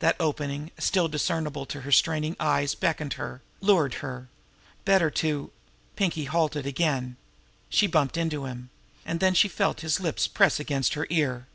[0.00, 4.28] That opening, still discernible to her straining eyes, beckoned her, lured her.
[4.84, 5.50] Better to...
[5.96, 7.16] Pinkie had halted again.
[7.70, 8.68] She bumped into him.
[9.06, 11.46] And then she felt his lips press against her ear.